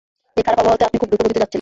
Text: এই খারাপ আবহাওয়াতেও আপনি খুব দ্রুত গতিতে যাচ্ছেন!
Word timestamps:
এই 0.37 0.43
খারাপ 0.45 0.59
আবহাওয়াতেও 0.61 0.87
আপনি 0.87 0.97
খুব 1.01 1.09
দ্রুত 1.09 1.21
গতিতে 1.21 1.33
যাচ্ছেন! 1.33 1.49